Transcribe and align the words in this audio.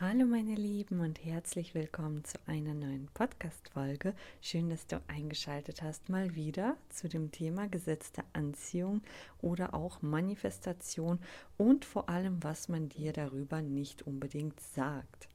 Hallo 0.00 0.26
meine 0.26 0.56
Lieben 0.56 0.98
und 0.98 1.24
herzlich 1.24 1.72
willkommen 1.72 2.24
zu 2.24 2.36
einer 2.46 2.74
neuen 2.74 3.06
Podcast-Folge. 3.14 4.12
Schön, 4.42 4.68
dass 4.68 4.88
du 4.88 5.00
eingeschaltet 5.06 5.82
hast, 5.82 6.08
mal 6.08 6.34
wieder 6.34 6.76
zu 6.88 7.08
dem 7.08 7.30
Thema 7.30 7.68
Gesetz 7.68 8.10
der 8.10 8.24
Anziehung 8.32 9.02
oder 9.40 9.72
auch 9.72 10.02
Manifestation 10.02 11.20
und 11.58 11.84
vor 11.84 12.08
allem, 12.08 12.42
was 12.42 12.68
man 12.68 12.88
dir 12.88 13.12
darüber 13.12 13.62
nicht 13.62 14.02
unbedingt 14.02 14.58
sagt. 14.58 15.28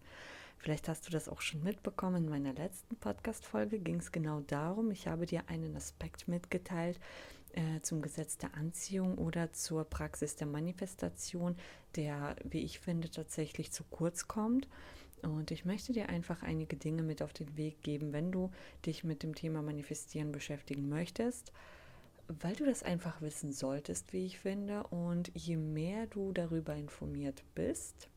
Vielleicht 0.58 0.89
hast 0.89 1.07
du 1.07 1.12
das 1.12 1.30
auch 1.30 1.39
schon 1.39 1.64
mitbekommen. 1.64 2.26
In 2.26 2.30
meiner 2.30 2.52
letzten 2.52 2.98
Podcast-Folge 2.98 3.80
ging 3.80 4.00
es 4.00 4.12
genau 4.12 4.41
darum. 4.41 4.91
Ich 4.91 5.07
habe 5.07 5.26
dir 5.26 5.44
einen 5.48 5.73
Aspekt 5.78 6.28
mitgeteilt, 6.28 7.00
äh, 7.54 7.82
zum 7.82 8.02
Gesetz 8.02 8.38
der 8.38 8.56
Anziehung 8.56 9.18
oder 9.18 9.52
zur 9.52 9.84
Praxis 9.84 10.36
der 10.36 10.48
Manifestation, 10.48 11.56
der, 11.96 12.36
wie 12.44 12.62
ich 12.62 12.80
finde, 12.80 13.10
tatsächlich 13.10 13.72
zu 13.72 13.84
kurz 13.84 14.28
kommt. 14.28 14.68
Und 15.22 15.52
ich 15.52 15.66
möchte 15.66 15.92
dir 15.92 16.10
einfach 16.10 16.43
einige 16.43 16.78
Dinge 16.78 17.04
mit 17.04 17.21
auf 17.21 17.34
den 17.34 17.57
Weg 17.57 17.82
geben, 17.82 18.14
wenn 18.14 18.32
du 18.32 18.52
dich 18.86 19.04
mit 19.04 19.24
dem 19.24 19.36
Thema 19.36 19.62
Manifestieren 19.62 20.32
beschäftigen 20.32 20.88
möchtest, 20.88 21.52
weil 22.28 22.56
du 22.56 22.66
das 22.66 22.84
einfach 22.84 23.21
wissen 23.21 23.52
solltest, 23.52 24.14
wie 24.14 24.26
ich 24.26 24.40
finde. 24.40 24.84
Und 24.84 25.32
je 25.34 25.57
mehr 25.57 26.07
du 26.07 26.32
darüber 26.32 26.76
informiert 26.76 27.43
bist, 27.56 28.07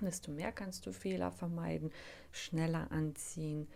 desto 0.00 0.30
mehr 0.30 0.52
kannst 0.52 0.86
du 0.86 0.92
Fehler 0.92 1.32
vermeiden, 1.32 1.90
schneller 2.30 2.90
anziehen, 2.92 3.66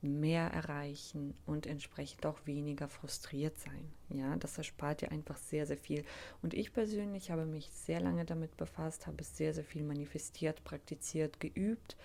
mehr 0.00 0.48
erreichen 0.48 1.34
und 1.46 1.66
entsprechend 1.66 2.24
auch 2.26 2.46
weniger 2.46 2.88
frustriert 2.88 3.58
sein. 3.58 3.92
Ja, 4.08 4.36
das 4.36 4.56
erspart 4.56 5.00
dir 5.00 5.10
einfach 5.10 5.36
sehr, 5.36 5.66
sehr 5.66 5.76
viel. 5.76 6.04
Und 6.42 6.54
ich 6.54 6.72
persönlich 6.72 7.30
habe 7.30 7.46
mich 7.46 7.70
sehr 7.70 8.00
lange 8.00 8.24
damit 8.24 8.56
befasst, 8.56 9.06
habe 9.06 9.24
sehr, 9.24 9.54
sehr 9.54 9.64
viel 9.64 9.82
manifestiert, 9.82 10.64
praktiziert, 10.64 11.40
geübt. 11.40 11.96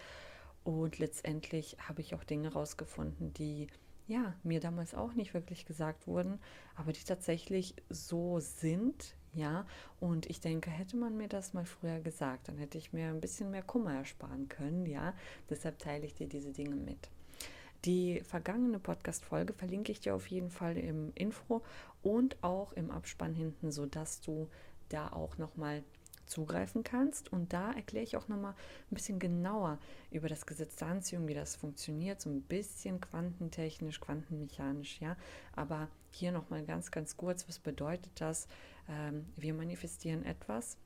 Und 0.64 1.00
letztendlich 1.00 1.78
habe 1.88 2.02
ich 2.02 2.16
auch 2.16 2.24
Dinge 2.24 2.54
rausgefunden, 2.54 3.34
die 3.34 3.68
ja 4.07 4.35
mir 4.44 4.60
damals 4.60 4.94
auch 4.94 5.13
nicht 5.13 5.34
wirklich 5.34 5.66
gesagt 5.66 6.07
wurden, 6.07 6.40
aber 6.76 6.94
die 6.94 7.04
tatsächlich 7.04 7.76
so 7.90 8.40
sind. 8.40 9.16
Ja, 9.35 9.66
und 10.00 10.28
ich 10.28 10.41
denke, 10.41 10.70
hätte 10.70 10.96
man 10.96 11.18
mir 11.18 11.28
das 11.28 11.54
mal 11.54 11.66
früher 11.66 12.00
gesagt, 12.00 12.48
dann 12.48 12.60
hätte 12.60 12.78
ich 12.78 12.94
mir 12.94 13.07
ein 13.07 13.20
bisschen 13.20 13.50
mehr 13.50 13.63
Kummer 13.63 13.96
ersparen 13.96 14.48
können. 14.48 14.85
Ja, 14.85 15.16
deshalb 15.50 15.80
teile 15.80 16.05
ich 16.05 16.13
dir 16.13 16.28
diese 16.28 16.52
Dinge 16.52 16.76
mit. 16.76 17.10
Die 17.85 18.21
vergangene 18.21 18.79
Podcast-Folge 18.79 19.51
verlinke 19.51 19.91
ich 19.91 19.99
dir 19.99 20.15
auf 20.15 20.27
jeden 20.27 20.49
Fall 20.49 20.77
im 20.77 21.12
Info 21.15 21.63
und 22.01 22.41
auch 22.41 22.71
im 22.73 22.91
Abspann 22.91 23.34
hinten, 23.34 23.71
sodass 23.71 24.21
du 24.21 24.49
da 24.87 25.12
auch 25.12 25.37
nochmal 25.37 25.84
zugreifen 26.26 26.84
kannst. 26.84 27.34
Und 27.34 27.51
da 27.51 27.73
erkläre 27.73 28.05
ich 28.05 28.15
auch 28.15 28.29
nochmal 28.29 28.54
ein 28.89 28.95
bisschen 28.95 29.20
genauer 29.20 29.79
über 30.11 30.29
das 30.29 30.45
Gesetz 30.45 30.77
der 30.77 30.87
Anziehung, 30.87 31.27
wie 31.27 31.34
das 31.34 31.57
funktioniert, 31.57 32.21
so 32.21 32.29
ein 32.29 32.41
bisschen 32.41 33.01
quantentechnisch, 33.01 33.99
quantenmechanisch, 33.99 35.01
ja. 35.01 35.17
Aber 35.54 35.89
hier 36.11 36.31
nochmal 36.31 36.63
ganz, 36.63 36.89
ganz 36.89 37.17
kurz, 37.17 37.48
was 37.49 37.59
bedeutet 37.59 38.13
das? 38.15 38.48
Ähm, 38.87 39.26
wir 39.35 39.54
manifestieren 39.54 40.23
etwas 40.23 40.77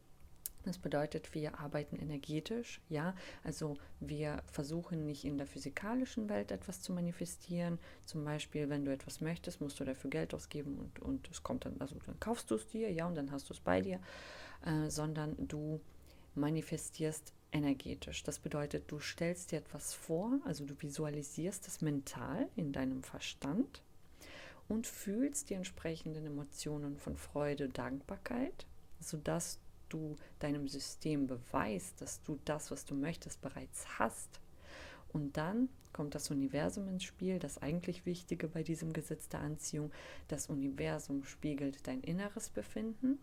das 0.68 0.78
bedeutet, 0.78 1.34
wir 1.34 1.60
arbeiten 1.60 1.98
energetisch, 1.98 2.82
ja, 2.90 3.16
also 3.44 3.78
wir 4.00 4.44
versuchen 4.52 5.06
nicht 5.06 5.26
in 5.26 5.38
der 5.38 5.48
physikalischen 5.48 6.30
Welt 6.30 6.52
etwas 6.52 6.82
zu 6.82 6.94
manifestieren. 6.94 7.80
Zum 8.06 8.24
Beispiel, 8.24 8.70
wenn 8.70 8.86
du 8.86 8.92
etwas 8.92 9.22
möchtest, 9.22 9.62
musst 9.62 9.80
du 9.80 9.86
dafür 9.86 10.10
Geld 10.10 10.34
ausgeben 10.34 10.78
und, 10.78 11.00
und 11.00 11.30
es 11.30 11.44
kommt 11.44 11.66
dann, 11.66 11.80
also 11.80 11.96
dann 12.06 12.20
kaufst 12.20 12.52
du 12.52 12.56
es 12.56 12.68
dir, 12.68 12.92
ja, 12.92 13.08
und 13.08 13.16
dann 13.16 13.32
hast 13.32 13.50
du 13.50 13.54
es 13.54 13.60
bei 13.60 13.82
dir, 13.82 14.00
äh, 14.66 14.90
sondern 14.90 15.36
du 15.48 15.80
manifestierst 16.36 17.34
energetisch. 17.52 18.24
Das 18.24 18.40
bedeutet, 18.40 18.92
du 18.92 19.00
stellst 19.00 19.52
dir 19.52 19.60
etwas 19.60 19.94
vor, 19.94 20.40
also 20.46 20.66
du 20.66 20.80
visualisierst 20.80 21.68
es 21.68 21.82
mental 21.82 22.48
in 22.56 22.72
deinem 22.72 23.04
Verstand 23.04 23.82
und 24.68 24.88
fühlst 24.88 25.50
die 25.50 25.54
entsprechenden 25.54 26.26
Emotionen 26.26 26.98
von 26.98 27.16
Freude, 27.16 27.70
Dankbarkeit, 27.70 28.66
sodass 29.00 29.60
du 29.90 30.16
deinem 30.40 30.68
System 30.68 31.28
beweist, 31.28 32.02
dass 32.02 32.22
du 32.24 32.40
das, 32.46 32.72
was 32.72 32.86
du 32.86 32.96
möchtest, 32.96 33.42
bereits 33.42 34.00
hast. 34.00 34.40
Und 35.14 35.38
dann 35.38 35.70
kommt 35.94 36.16
das 36.16 36.30
Universum 36.30 36.88
ins 36.88 37.04
Spiel, 37.04 37.40
das 37.40 37.62
eigentlich 37.62 38.06
Wichtige 38.06 38.48
bei 38.48 38.64
diesem 38.64 38.94
Gesetz 38.94 39.30
der 39.30 39.40
Anziehung. 39.40 39.92
Das 40.28 40.48
Universum 40.48 41.24
spiegelt 41.24 41.88
dein 41.88 42.02
inneres 42.02 42.50
Befinden 42.50 43.18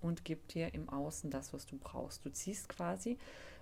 und 0.00 0.24
gibt 0.24 0.54
dir 0.54 0.74
im 0.74 0.88
Außen 0.88 1.30
das, 1.30 1.52
was 1.52 1.66
du 1.66 1.78
brauchst. 1.78 2.24
Du 2.24 2.30
ziehst 2.30 2.68
quasi 2.68 3.18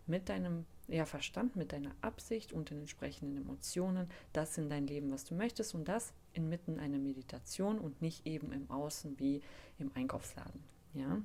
mit 0.06 0.28
deinem 0.28 0.64
ja, 0.88 1.04
Verstand, 1.04 1.54
mit 1.54 1.72
deiner 1.72 1.94
Absicht 2.00 2.52
und 2.52 2.70
den 2.70 2.80
entsprechenden 2.80 3.36
Emotionen 3.36 4.08
das 4.32 4.58
in 4.58 4.68
dein 4.68 4.86
Leben, 4.86 5.12
was 5.12 5.24
du 5.24 5.34
möchtest 5.34 5.74
und 5.74 5.86
das 5.86 6.12
inmitten 6.32 6.80
einer 6.80 6.98
Meditation 6.98 7.78
und 7.78 8.02
nicht 8.02 8.26
eben 8.26 8.52
im 8.52 8.68
Außen 8.70 9.18
wie 9.18 9.42
im 9.78 9.90
Einkaufsladen. 9.94 10.62
Ja, 10.94 11.22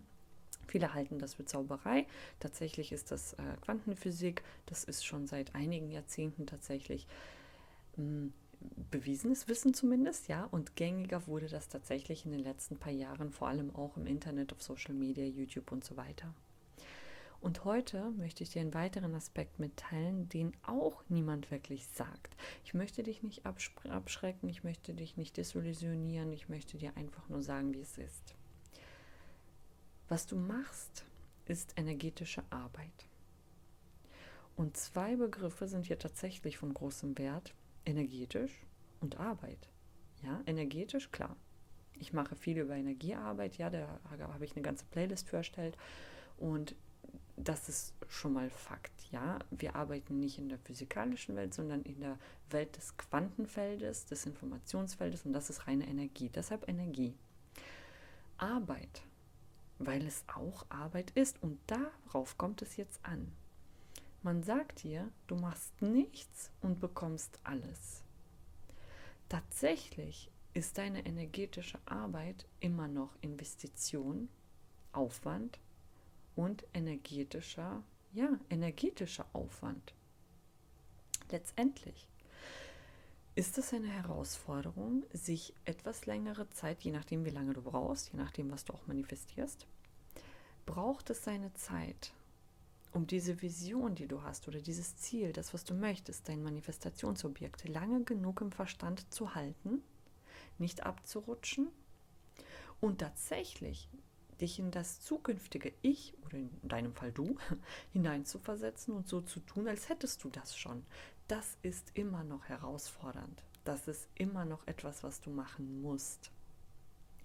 Viele 0.68 0.94
halten 0.94 1.20
das 1.20 1.36
für 1.36 1.46
Zauberei. 1.46 2.06
Tatsächlich 2.40 2.92
ist 2.92 3.12
das 3.12 3.34
äh, 3.34 3.44
Quantenphysik. 3.62 4.44
Das 4.66 4.84
ist 4.84 5.06
schon 5.06 5.28
seit 5.28 5.56
einigen 5.56 5.92
Jahrzehnten 5.92 6.46
tatsächlich 6.46 7.08
hm, 7.96 8.34
bewiesenes 8.92 9.48
Wissen 9.48 9.74
zumindest, 9.74 10.28
ja. 10.28 10.46
Und 10.46 10.76
gängiger 10.76 11.28
wurde 11.28 11.48
das 11.48 11.70
tatsächlich 11.70 12.26
in 12.26 12.32
den 12.32 12.42
letzten 12.44 12.78
paar 12.78 12.92
Jahren, 12.92 13.32
vor 13.32 13.48
allem 13.48 13.76
auch 13.76 13.98
im 13.98 14.08
Internet, 14.08 14.54
auf 14.54 14.62
Social 14.62 14.94
Media, 14.94 15.26
YouTube 15.26 15.72
und 15.72 15.84
so 15.84 15.98
weiter. 15.98 16.34
Und 17.42 17.64
heute 17.64 18.10
möchte 18.18 18.44
ich 18.44 18.50
dir 18.50 18.62
einen 18.62 18.74
weiteren 18.74 19.14
Aspekt 19.14 19.60
mitteilen, 19.60 20.28
den 20.30 20.54
auch 20.64 21.04
niemand 21.10 21.52
wirklich 21.52 21.86
sagt. 21.86 22.36
Ich 22.64 22.74
möchte 22.74 23.04
dich 23.04 23.22
nicht 23.22 23.46
abschrecken, 23.46 24.50
ich 24.50 24.64
möchte 24.64 24.96
dich 24.96 25.16
nicht 25.16 25.38
desillusionieren, 25.38 26.34
ich 26.34 26.50
möchte 26.50 26.78
dir 26.78 26.98
einfach 26.98 27.30
nur 27.30 27.44
sagen, 27.44 27.74
wie 27.74 27.82
es 27.82 28.00
ist. 28.00 28.35
Was 30.08 30.28
du 30.28 30.36
machst, 30.36 31.04
ist 31.46 31.74
energetische 31.78 32.44
Arbeit. 32.50 33.08
Und 34.56 34.78
zwei 34.78 35.16
Begriffe 35.16 35.68
sind 35.68 35.86
hier 35.86 36.00
tatsächlich 36.00 36.58
von 36.58 36.74
großem 36.74 37.18
Wert, 37.18 37.54
energetisch 37.86 38.66
und 39.02 39.20
Arbeit. 39.20 39.70
Ja, 40.24 40.42
energetisch, 40.46 41.12
klar. 41.12 41.36
Ich 42.00 42.14
mache 42.14 42.36
viel 42.36 42.58
über 42.58 42.76
Energiearbeit, 42.76 43.58
ja, 43.58 43.70
da 43.70 44.00
habe 44.20 44.46
ich 44.46 44.54
eine 44.54 44.62
ganze 44.62 44.86
Playlist 44.86 45.30
für 45.30 45.38
erstellt 45.38 45.78
und 46.38 46.76
das 47.38 47.68
ist 47.68 47.94
schon 48.08 48.34
mal 48.34 48.50
Fakt, 48.50 49.12
ja. 49.12 49.40
Wir 49.52 49.76
arbeiten 49.76 50.20
nicht 50.20 50.38
in 50.38 50.50
der 50.50 50.58
physikalischen 50.60 51.36
Welt, 51.36 51.54
sondern 51.54 51.82
in 51.84 52.00
der 52.00 52.18
Welt 52.50 52.78
des 52.78 52.96
Quantenfeldes, 52.98 54.06
des 54.06 54.26
Informationsfeldes 54.26 55.26
und 55.26 55.34
das 55.34 55.50
ist 55.50 55.68
reine 55.68 55.88
Energie. 55.88 56.30
Deshalb 56.30 56.68
Energie. 56.68 57.14
Arbeit 58.38 59.04
weil 59.80 60.06
es 60.06 60.24
auch 60.28 60.66
Arbeit 60.70 61.12
ist. 61.12 61.42
Und 61.42 61.60
darauf 61.68 62.38
kommt 62.38 62.62
es 62.62 62.78
jetzt 62.78 63.00
an. 63.04 63.32
Man 64.24 64.44
sagt 64.44 64.84
dir, 64.84 65.12
du 65.28 65.36
machst 65.36 65.82
nichts 65.82 66.52
und 66.62 66.80
bekommst 66.80 67.40
alles. 67.44 68.04
Tatsächlich 69.30 70.32
ist 70.54 70.78
deine 70.78 71.06
energetische 71.06 71.80
Arbeit 71.86 72.48
immer 72.60 72.88
noch 72.88 73.16
Investition, 73.22 74.30
Aufwand 74.94 75.60
und 76.36 76.66
energetischer, 76.74 77.84
ja, 78.14 78.40
energetischer 78.50 79.26
Aufwand. 79.34 79.94
Letztendlich 81.30 82.08
ist 83.36 83.58
es 83.58 83.74
eine 83.74 83.88
Herausforderung, 83.88 85.04
sich 85.12 85.54
etwas 85.66 86.06
längere 86.06 86.50
Zeit, 86.52 86.82
je 86.84 86.92
nachdem 86.92 87.26
wie 87.26 87.32
lange 87.32 87.54
du 87.54 87.62
brauchst, 87.62 88.14
je 88.14 88.18
nachdem 88.18 88.50
was 88.50 88.64
du 88.64 88.74
auch 88.74 88.88
manifestierst, 88.88 89.68
braucht 90.66 91.10
es 91.10 91.26
seine 91.26 91.54
Zeit, 91.54 92.14
um 92.94 93.08
diese 93.08 93.42
Vision, 93.42 93.94
die 93.94 94.08
du 94.08 94.24
hast 94.24 94.48
oder 94.48 94.62
dieses 94.62 94.96
Ziel, 94.96 95.34
das, 95.34 95.54
was 95.54 95.66
du 95.66 95.74
möchtest, 95.74 96.30
dein 96.30 96.44
Manifestationsobjekt, 96.44 97.68
lange 97.68 98.06
genug 98.06 98.40
im 98.40 98.54
Verstand 98.54 99.14
zu 99.14 99.36
halten, 99.36 99.84
nicht 100.58 100.86
abzurutschen 100.86 101.68
und 102.80 103.00
tatsächlich 103.00 103.90
dich 104.40 104.60
in 104.60 104.72
das 104.72 105.02
zukünftige 105.02 105.74
Ich 105.82 106.14
oder 106.26 106.38
in 106.38 106.50
deinem 106.64 106.94
Fall 106.94 107.12
du 107.12 107.36
hineinzuversetzen 107.94 108.94
und 108.94 109.08
so 109.08 109.22
zu 109.22 109.42
tun, 109.42 109.68
als 109.68 109.90
hättest 109.90 110.24
du 110.24 110.30
das 110.30 110.58
schon. 110.58 110.86
Das 111.28 111.58
ist 111.62 111.92
immer 111.96 112.24
noch 112.24 112.46
herausfordernd. 112.46 113.44
Das 113.64 113.88
ist 113.88 114.08
immer 114.16 114.46
noch 114.46 114.68
etwas, 114.68 115.04
was 115.04 115.22
du 115.22 115.32
machen 115.32 115.82
musst. 115.82 116.32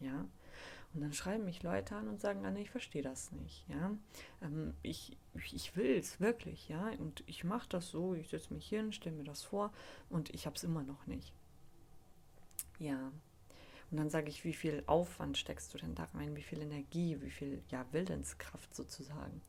Ja, 0.01 0.27
und 0.93 1.03
dann 1.03 1.13
schreiben 1.13 1.45
mich 1.45 1.63
Leute 1.63 1.95
an 1.95 2.09
und 2.09 2.21
sagen, 2.21 2.45
Anne, 2.45 2.61
ich 2.61 2.71
verstehe 2.71 3.03
das 3.03 3.31
nicht. 3.33 3.65
Ja? 3.69 3.93
Ähm, 4.43 4.75
ich 4.83 5.17
ich 5.53 5.77
will 5.77 5.97
es 5.97 6.19
wirklich, 6.21 6.69
ja. 6.69 6.91
Und 6.99 7.23
ich 7.27 7.45
mache 7.45 7.69
das 7.69 7.91
so, 7.91 8.15
ich 8.15 8.29
setze 8.29 8.53
mich 8.53 8.69
hin, 8.69 8.93
stelle 8.93 9.17
mir 9.17 9.25
das 9.25 9.43
vor 9.43 9.73
und 10.09 10.31
ich 10.31 10.47
habe 10.47 10.57
es 10.57 10.65
immer 10.65 10.83
noch 10.83 11.07
nicht. 11.07 11.33
Ja. 12.79 13.13
Und 13.91 13.97
dann 13.97 14.11
sage 14.11 14.29
ich, 14.29 14.45
wie 14.45 14.53
viel 14.53 14.83
Aufwand 14.87 15.39
steckst 15.39 15.73
du 15.75 15.79
denn 15.79 15.95
da 15.95 16.05
rein? 16.15 16.35
Wie 16.35 16.43
viel 16.43 16.61
Energie, 16.61 17.21
wie 17.21 17.31
viel 17.31 17.63
ja, 17.71 17.85
Willenskraft 17.93 18.75
sozusagen? 18.75 19.43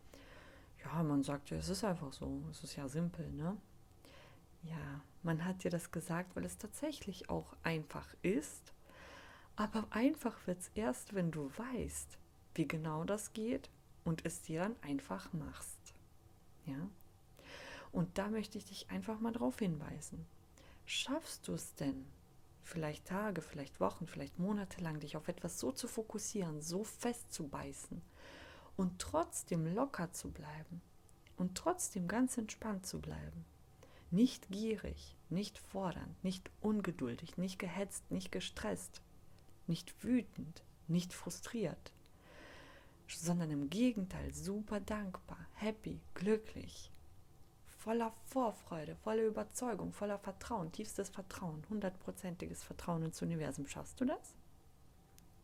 Ja, 0.83 1.01
man 1.03 1.23
sagt 1.23 1.49
ja, 1.49 1.57
es 1.57 1.69
ist 1.69 1.83
einfach 1.83 2.13
so. 2.13 2.43
Es 2.51 2.63
ist 2.63 2.75
ja 2.75 2.87
simpel, 2.87 3.31
ne? 3.31 3.57
Ja, 4.63 5.01
man 5.23 5.45
hat 5.45 5.63
dir 5.63 5.71
das 5.71 5.91
gesagt, 5.91 6.35
weil 6.35 6.45
es 6.45 6.57
tatsächlich 6.57 7.29
auch 7.29 7.55
einfach 7.63 8.07
ist. 8.21 8.73
Aber 9.55 9.85
einfach 9.91 10.47
wird 10.47 10.59
es 10.59 10.71
erst, 10.75 11.13
wenn 11.13 11.31
du 11.31 11.51
weißt, 11.57 12.17
wie 12.55 12.67
genau 12.67 13.03
das 13.03 13.33
geht 13.33 13.69
und 14.03 14.25
es 14.25 14.41
dir 14.41 14.61
dann 14.61 14.75
einfach 14.81 15.31
machst. 15.33 15.93
Ja? 16.65 16.89
Und 17.91 18.17
da 18.17 18.29
möchte 18.29 18.57
ich 18.57 18.65
dich 18.65 18.89
einfach 18.89 19.19
mal 19.19 19.33
drauf 19.33 19.59
hinweisen. 19.59 20.25
Schaffst 20.85 21.47
du 21.47 21.53
es 21.53 21.75
denn, 21.75 22.05
vielleicht 22.63 23.05
Tage, 23.05 23.41
vielleicht 23.41 23.79
Wochen, 23.79 24.07
vielleicht 24.07 24.39
Monate 24.39 24.81
lang 24.81 24.99
dich 24.99 25.17
auf 25.17 25.27
etwas 25.27 25.59
so 25.59 25.71
zu 25.71 25.87
fokussieren, 25.87 26.61
so 26.61 26.83
festzubeißen 26.83 28.01
und 28.77 28.99
trotzdem 28.99 29.73
locker 29.73 30.11
zu 30.11 30.31
bleiben 30.31 30.81
und 31.37 31.57
trotzdem 31.57 32.07
ganz 32.07 32.37
entspannt 32.37 32.85
zu 32.85 32.99
bleiben? 32.99 33.45
Nicht 34.11 34.49
gierig, 34.49 35.15
nicht 35.29 35.57
fordernd, 35.57 36.21
nicht 36.23 36.51
ungeduldig, 36.59 37.37
nicht 37.37 37.59
gehetzt, 37.59 38.11
nicht 38.11 38.31
gestresst, 38.31 39.01
nicht 39.67 40.03
wütend, 40.03 40.63
nicht 40.87 41.13
frustriert, 41.13 41.93
sondern 43.07 43.51
im 43.51 43.69
Gegenteil 43.69 44.33
super 44.33 44.81
dankbar, 44.81 45.39
happy, 45.53 46.01
glücklich, 46.13 46.91
voller 47.81 48.13
Vorfreude, 48.25 48.95
voller 48.97 49.23
Überzeugung, 49.23 49.91
voller 49.91 50.19
Vertrauen, 50.19 50.71
tiefstes 50.71 51.09
Vertrauen, 51.09 51.63
hundertprozentiges 51.69 52.63
Vertrauen 52.63 53.03
ins 53.03 53.21
Universum. 53.21 53.65
Schaffst 53.65 53.99
du 53.99 54.05
das? 54.05 54.35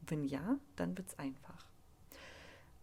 Wenn 0.01 0.23
ja, 0.23 0.57
dann 0.75 0.97
wird 0.97 1.07
es 1.07 1.19
einfach. 1.19 1.65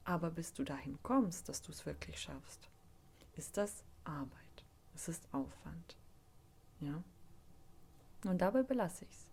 Aber 0.05 0.31
bis 0.31 0.53
du 0.53 0.65
dahin 0.65 0.99
kommst, 1.03 1.49
dass 1.49 1.63
du 1.63 1.73
es 1.73 1.87
wirklich 1.87 2.21
schaffst, 2.21 2.69
ist 3.37 3.57
das 3.57 3.85
Arbeit. 4.05 4.44
Es 4.95 5.09
ist 5.09 5.27
Aufwand. 5.33 5.97
Ja? 6.81 7.03
Und 8.25 8.41
dabei 8.41 8.63
belasse 8.63 9.05
ich 9.05 9.11
es. 9.11 9.27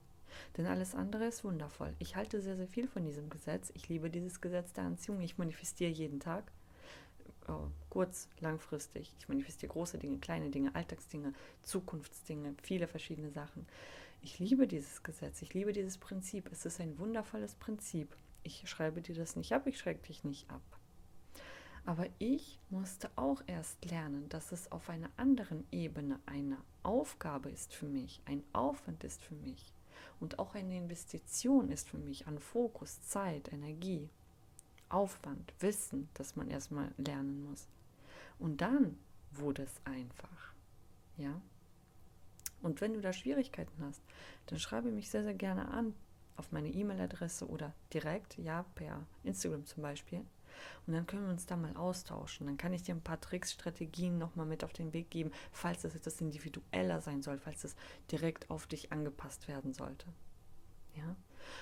Denn 0.58 0.66
alles 0.66 0.96
andere 0.96 1.25
ist 1.25 1.44
wundervoll. 1.44 1.94
Ich 2.00 2.16
halte 2.16 2.42
sehr, 2.42 2.56
sehr 2.56 2.68
viel 2.68 2.88
von 2.88 3.06
diesem 3.06 3.30
Gesetz. 3.30 3.72
Ich 3.75 3.90
liebe 3.90 4.10
dieses 4.10 4.42
Gesetz 4.42 4.74
der 4.74 4.86
Anziehung. 4.86 5.22
Ich 5.22 5.38
manifestiere 5.38 5.92
jeden 5.92 6.19
Tag. 6.19 6.52
Oh, 7.48 7.68
kurz, 7.90 8.28
langfristig. 8.40 9.13
Ich 9.19 9.28
manifestiere 9.28 9.72
große 9.72 9.98
Dinge, 9.98 10.19
kleine 10.19 10.50
Dinge, 10.50 10.75
Alltagsdinge, 10.75 11.34
Zukunftsdinge, 11.64 12.56
viele 12.62 12.88
verschiedene 12.88 13.31
Sachen. 13.31 13.66
Ich 14.22 14.40
liebe 14.40 14.68
dieses 14.68 15.04
Gesetz. 15.04 15.42
Ich 15.42 15.54
liebe 15.54 15.74
dieses 15.74 15.98
Prinzip. 15.98 16.50
Es 16.52 16.66
ist 16.66 16.80
ein 16.80 16.98
wundervolles 17.00 17.56
Prinzip. 17.56 18.16
Ich 18.44 18.69
schreibe 18.69 19.02
dir 19.02 19.16
das 19.16 19.36
nicht 19.36 19.54
ab. 19.54 19.66
Ich 19.68 19.80
schreibe 19.80 20.06
dich 20.06 20.24
nicht 20.24 20.50
ab. 20.50 20.62
Aber 21.86 22.07
ich 22.19 22.60
musste 22.69 23.10
auch 23.16 23.42
erst 23.48 23.83
lernen, 23.86 24.30
dass 24.30 24.51
es 24.51 24.72
auf 24.72 24.89
einer 24.89 25.10
anderen 25.18 25.66
Ebene 25.72 26.19
eine 26.25 26.57
Aufgabe 26.83 27.50
ist 27.50 27.74
für 27.74 27.88
mich, 27.88 28.22
ein 28.25 28.44
Aufwand 28.54 29.04
ist 29.04 29.22
für 29.22 29.36
mich 29.36 29.74
und 30.19 30.39
auch 30.39 30.54
eine 30.56 30.78
Investition 30.78 31.69
ist 31.69 31.89
für 31.89 31.98
mich 31.98 32.28
an 32.28 32.39
Fokus, 32.39 33.01
Zeit, 33.01 33.51
Energie, 33.51 34.10
Aufwand, 34.89 35.54
Wissen, 35.60 36.10
das 36.13 36.36
man 36.36 36.50
erstmal 36.50 36.94
lernen 36.98 37.44
muss. 37.50 37.68
Und 38.38 38.62
dann 38.62 38.98
wurde 39.31 39.63
es 39.63 39.81
einfach. 39.86 40.54
Ja? 41.18 41.42
Und 42.62 42.81
wenn 42.81 42.94
du 42.94 43.01
da 43.01 43.13
Schwierigkeiten 43.13 43.83
hast, 43.83 44.01
dann 44.48 44.60
schreibe 44.60 44.92
mich 44.92 45.10
sehr, 45.10 45.24
sehr 45.24 45.33
gerne 45.33 45.69
an 45.69 45.95
auf 46.38 46.51
meine 46.51 46.69
E-Mail-Adresse 46.69 47.48
oder 47.48 47.74
direkt, 47.94 48.38
ja, 48.38 48.63
per 48.75 49.06
Instagram 49.24 49.66
zum 49.66 49.83
Beispiel. 49.83 50.25
Und 50.88 50.94
dann 50.94 51.08
können 51.08 51.24
wir 51.24 51.31
uns 51.31 51.46
da 51.46 51.56
mal 51.56 51.75
austauschen. 51.75 52.48
Dann 52.48 52.58
kann 52.58 52.74
ich 52.74 52.84
dir 52.84 52.96
ein 52.96 53.02
paar 53.02 53.22
Tricks, 53.22 53.52
Strategien 53.52 54.18
nochmal 54.18 54.46
mit 54.46 54.63
auf 54.63 54.74
den 54.74 54.94
Weg 54.94 55.10
geben, 55.10 55.31
falls 55.52 55.81
das 55.81 55.96
etwas 55.96 56.22
individueller 56.22 57.02
sein 57.02 57.22
soll, 57.22 57.38
falls 57.38 57.63
es 57.63 57.75
direkt 58.12 58.50
auf 58.50 58.68
dich 58.68 58.92
angepasst 58.92 59.48
werden 59.48 59.74
sollte. 59.74 60.06
Ja? 60.96 61.16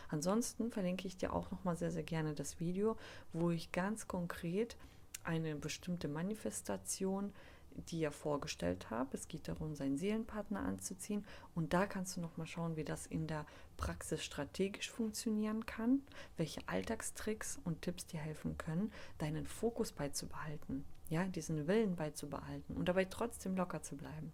Ansonsten 0.10 0.72
verlinke 0.72 1.08
ich 1.08 1.18
dir 1.18 1.34
auch 1.34 1.52
nochmal 1.52 1.76
sehr, 1.76 1.92
sehr 1.92 2.04
gerne 2.04 2.34
das 2.34 2.60
Video, 2.60 2.98
wo 3.34 3.52
ich 3.52 3.72
ganz 3.72 4.08
konkret 4.08 4.76
eine 5.24 5.56
bestimmte 5.56 6.08
Manifestation 6.08 7.34
die 7.82 8.04
er 8.04 8.12
vorgestellt 8.12 8.90
habe. 8.90 9.16
Es 9.16 9.28
geht 9.28 9.48
darum, 9.48 9.76
seinen 9.76 9.98
Seelenpartner 9.98 10.62
anzuziehen. 10.62 11.26
Und 11.56 11.74
da 11.74 11.86
kannst 11.86 12.18
du 12.18 12.22
nochmal 12.22 12.48
schauen, 12.48 12.76
wie 12.76 12.84
das 12.84 13.06
in 13.08 13.28
der 13.28 13.46
Praxis 13.78 14.24
strategisch 14.24 14.90
funktionieren 14.90 15.66
kann, 15.66 16.02
welche 16.38 16.62
Alltagstricks 16.68 17.60
und 17.64 17.82
Tipps 17.82 18.06
dir 18.08 18.20
helfen 18.20 18.58
können, 18.58 18.92
deinen 19.18 19.48
Fokus 19.48 19.92
beizubehalten, 19.92 20.86
ja, 21.10 21.24
diesen 21.26 21.68
Willen 21.68 21.96
beizubehalten 21.96 22.76
und 22.76 22.90
dabei 22.90 23.06
trotzdem 23.06 23.56
locker 23.56 23.82
zu 23.82 23.96
bleiben. 23.96 24.34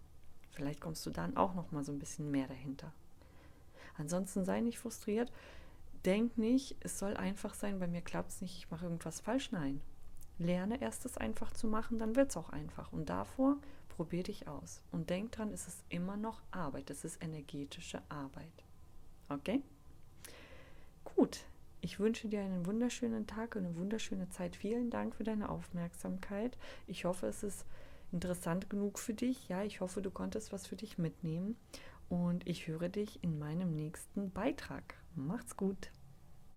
Vielleicht 0.51 0.81
kommst 0.81 1.05
du 1.05 1.09
dann 1.09 1.37
auch 1.37 1.53
nochmal 1.53 1.83
so 1.83 1.91
ein 1.91 1.99
bisschen 1.99 2.31
mehr 2.31 2.47
dahinter. 2.47 2.93
Ansonsten 3.97 4.45
sei 4.45 4.61
nicht 4.61 4.79
frustriert. 4.79 5.31
Denk 6.05 6.37
nicht, 6.37 6.75
es 6.81 6.99
soll 6.99 7.17
einfach 7.17 7.53
sein, 7.53 7.79
bei 7.79 7.87
mir 7.87 8.01
klappt 8.01 8.29
es 8.29 8.41
nicht, 8.41 8.57
ich 8.57 8.69
mache 8.69 8.85
irgendwas 8.85 9.19
falsch. 9.19 9.51
Nein, 9.51 9.81
Lerne 10.37 10.81
erst 10.81 11.05
es 11.05 11.17
einfach 11.17 11.51
zu 11.51 11.67
machen, 11.67 11.97
dann 11.97 12.15
wird 12.15 12.29
es 12.29 12.37
auch 12.37 12.49
einfach. 12.49 12.91
Und 12.91 13.09
davor 13.09 13.57
probier 13.89 14.23
dich 14.23 14.47
aus. 14.47 14.81
Und 14.91 15.09
denk 15.09 15.31
dran, 15.31 15.51
es 15.53 15.67
ist 15.67 15.83
immer 15.89 16.17
noch 16.17 16.41
Arbeit. 16.51 16.89
Es 16.89 17.05
ist 17.05 17.23
energetische 17.23 18.01
Arbeit. 18.09 18.63
Okay? 19.29 19.61
Gut. 21.03 21.45
Ich 21.81 21.99
wünsche 21.99 22.27
dir 22.27 22.41
einen 22.41 22.65
wunderschönen 22.65 23.27
Tag 23.27 23.55
und 23.55 23.63
eine 23.65 23.75
wunderschöne 23.77 24.27
Zeit. 24.29 24.55
Vielen 24.55 24.89
Dank 24.89 25.15
für 25.15 25.23
deine 25.23 25.49
Aufmerksamkeit. 25.49 26.57
Ich 26.87 27.05
hoffe, 27.05 27.27
es 27.27 27.43
ist 27.43 27.63
interessant 28.11 28.71
genug 28.71 28.97
für 28.97 29.13
dich. 29.13 29.47
Ja, 29.49 29.63
ich 29.63 29.81
hoffe, 29.81 30.01
du 30.01 30.09
konntest 30.09 30.51
was 30.51 30.65
für 30.65 30.75
dich 30.75 30.97
mitnehmen. 30.97 31.55
Und 32.09 32.47
ich 32.47 32.67
höre 32.67 32.89
dich 32.89 33.23
in 33.23 33.37
meinem 33.37 33.75
nächsten 33.75 34.31
Beitrag. 34.31 34.95
Macht's 35.15 35.55
gut. 35.55 35.91